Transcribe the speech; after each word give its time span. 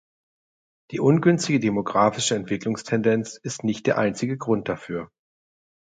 Die 0.89 0.99
ungünstige 0.99 1.59
demografische 1.59 2.35
Entwicklungstendenz 2.35 3.37
ist 3.37 3.63
nicht 3.63 3.85
der 3.85 3.99
einzig 3.99 4.39
Grund 4.39 4.67
dafür. 4.67 5.11